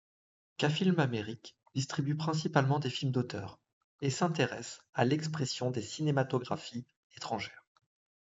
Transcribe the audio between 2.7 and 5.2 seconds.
des films d'auteur, et s’intéresse à